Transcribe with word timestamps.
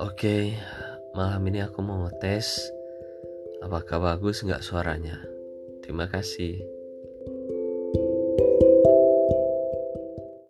Oke, 0.00 0.56
malam 1.12 1.44
ini 1.52 1.60
aku 1.60 1.84
mau 1.84 2.00
ngetes 2.08 2.72
apakah 3.60 4.00
bagus 4.00 4.40
nggak 4.40 4.64
suaranya. 4.64 5.20
Terima 5.84 6.08
kasih. 6.08 6.79